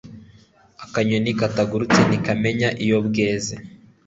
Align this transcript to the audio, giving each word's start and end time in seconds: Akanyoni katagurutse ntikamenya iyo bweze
Akanyoni 0.83 1.31
katagurutse 1.39 1.99
ntikamenya 2.07 2.69
iyo 2.83 2.97
bweze 3.07 3.53